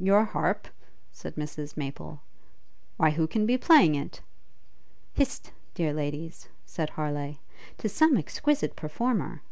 [0.00, 0.66] 'Your harp?'
[1.12, 2.20] said Mrs Maple;
[2.96, 4.20] 'why who can be playing it?'
[5.12, 5.52] 'Hist!
[5.74, 7.38] dear ladies,' said Harleigh;
[7.78, 9.42] ''tis some exquisite performer.'